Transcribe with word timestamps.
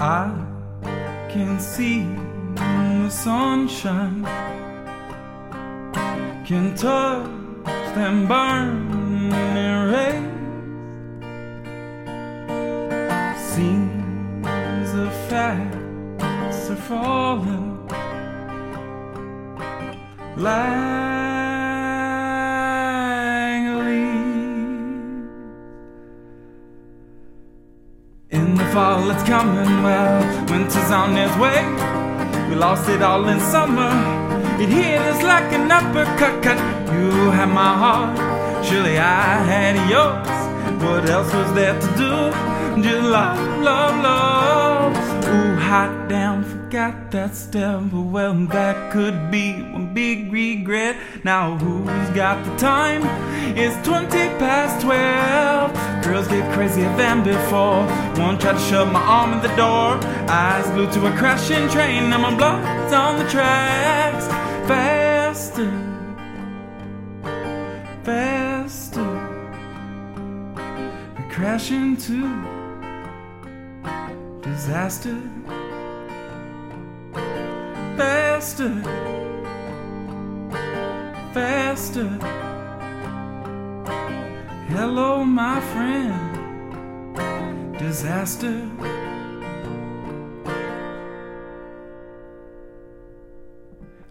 I 0.00 0.26
can 1.28 1.60
see 1.60 2.02
the 2.56 3.08
sunshine, 3.08 4.24
can 6.44 6.74
touch 6.74 7.28
them 7.94 8.26
burning 8.26 9.30
rays. 9.92 10.32
Seems 13.54 14.92
the 14.94 15.10
facts 15.28 16.70
are 16.70 16.76
falling 16.76 17.86
like 20.36 21.13
fall, 28.74 29.08
it's 29.08 29.22
coming. 29.22 29.70
Well, 29.84 30.20
winter's 30.50 30.90
on 30.90 31.16
its 31.16 31.34
way. 31.36 31.60
We 32.48 32.56
lost 32.56 32.88
it 32.88 33.02
all 33.02 33.28
in 33.28 33.38
summer. 33.38 33.92
It 34.60 34.68
hit 34.68 35.00
us 35.00 35.22
like 35.22 35.52
an 35.52 35.70
uppercut. 35.70 36.42
Cut. 36.42 36.58
You 36.92 37.30
had 37.30 37.50
my 37.62 37.72
heart, 37.82 38.66
surely 38.66 38.98
I 38.98 39.36
had 39.52 39.76
yours. 39.88 40.34
What 40.82 41.08
else 41.08 41.32
was 41.32 41.50
there 41.54 41.78
to 41.84 41.88
do? 42.02 42.14
Just 42.82 43.04
love, 43.16 43.38
love, 43.62 43.94
love. 44.08 44.92
Ooh, 45.28 45.56
hot 45.56 46.08
damn, 46.08 46.42
forgot 46.42 47.12
that 47.12 47.36
step. 47.36 47.80
Well, 47.92 48.34
that 48.56 48.92
could 48.92 49.30
be 49.30 49.62
one 49.62 49.94
big 49.94 50.32
regret. 50.32 50.96
Now, 51.22 51.56
who's 51.58 52.10
got 52.10 52.44
the 52.44 52.56
time? 52.56 53.02
It's 53.56 53.76
20 53.86 54.08
past 54.42 54.82
12. 54.82 56.02
Get 56.28 56.52
crazier 56.54 56.96
than 56.96 57.22
before. 57.22 57.86
One 58.24 58.38
tried 58.38 58.54
to 58.54 58.58
shove 58.58 58.90
my 58.90 59.00
arm 59.00 59.34
in 59.34 59.40
the 59.42 59.54
door. 59.56 59.98
Eyes 60.28 60.66
glued 60.70 60.90
to 60.92 61.06
a 61.06 61.16
crashing 61.18 61.68
train, 61.68 62.12
and 62.12 62.22
my 62.22 62.34
blood's 62.34 62.92
on 62.92 63.18
the 63.18 63.28
tracks. 63.30 64.26
Faster, 64.66 65.70
faster. 68.02 69.10
We 71.16 71.22
crash 71.32 71.70
into 71.70 72.22
disaster. 74.40 75.20
Faster, 77.96 78.82
faster. 81.32 82.53
Hello, 84.76 85.24
my 85.24 85.60
friend. 85.70 86.18
Disaster. 87.78 88.68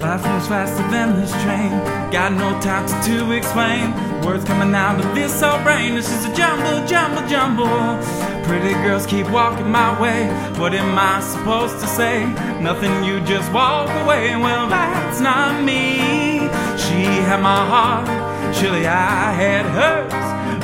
Life 0.00 0.24
moves 0.26 0.48
faster 0.48 0.82
than 0.90 1.14
this 1.14 1.30
train. 1.44 1.70
Got 2.10 2.32
no 2.32 2.60
time 2.60 2.88
to, 2.88 2.94
to 3.06 3.30
explain. 3.30 3.92
Words 4.22 4.44
coming 4.46 4.74
out 4.74 4.98
of 4.98 5.14
this 5.14 5.40
old 5.44 5.62
brain. 5.62 5.94
This 5.94 6.10
is 6.10 6.24
a 6.24 6.34
jumble, 6.34 6.84
jumble, 6.88 7.24
jumble. 7.28 8.02
Pretty 8.42 8.74
girls 8.82 9.06
keep 9.06 9.30
walking 9.30 9.70
my 9.70 9.94
way. 10.02 10.26
What 10.58 10.74
am 10.74 10.98
I 10.98 11.20
supposed 11.20 11.78
to 11.78 11.86
say? 11.86 12.26
Nothing, 12.60 13.04
you 13.04 13.20
just 13.20 13.52
walk 13.52 13.88
away. 14.02 14.34
Well, 14.34 14.68
that's 14.68 15.20
not 15.20 15.62
me. 15.62 16.48
She 16.76 17.04
had 17.28 17.40
my 17.40 17.64
heart. 17.64 18.08
Surely 18.56 18.88
I 18.88 19.30
had 19.30 19.64
hers. 19.66 20.17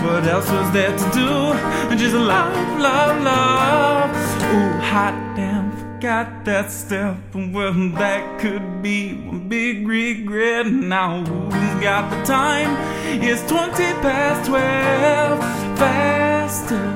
What 0.04 0.26
else 0.26 0.50
was 0.50 0.70
there 0.72 0.96
to 0.96 1.04
do? 1.12 1.96
Just 1.96 2.14
love, 2.14 2.78
love, 2.78 3.22
love. 3.22 4.10
Ooh, 4.10 4.78
hot 4.80 5.14
damn, 5.34 5.72
forgot 5.76 6.44
that 6.44 6.70
step. 6.70 7.16
Well, 7.34 7.72
that 7.96 8.38
could 8.38 8.82
be 8.82 9.14
one 9.14 9.48
big 9.48 9.88
regret. 9.88 10.66
Now, 10.66 11.24
who's 11.24 11.82
got 11.82 12.10
the 12.10 12.22
time? 12.24 12.76
It's 13.22 13.40
20 13.50 13.72
past 14.02 14.46
12. 14.46 15.78
Faster, 15.78 16.86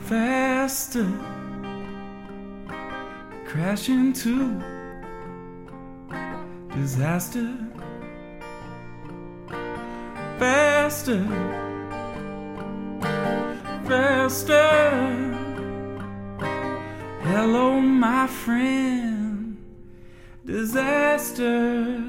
faster. 0.00 1.08
Crash 3.46 3.88
into 3.90 4.62
disaster 6.72 7.52
faster, 10.40 11.22
faster. 13.84 14.70
Hello, 17.22 17.78
my 17.78 18.26
friend, 18.26 19.58
disaster. 20.46 22.02